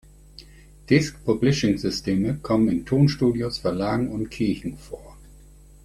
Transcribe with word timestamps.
Disc-publishing-Systeme 0.89 2.37
kommen 2.37 2.69
in 2.69 2.87
Tonstudios, 2.87 3.59
Verlagen 3.59 4.07
und 4.09 4.29
Kirchen 4.31 4.75
vor. 4.79 5.15